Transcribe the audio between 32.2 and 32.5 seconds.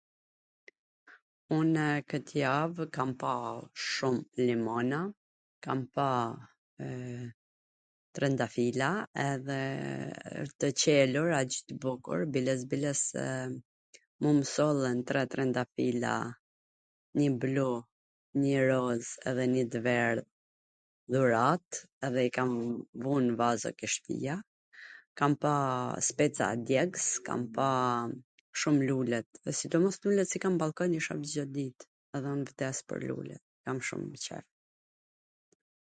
un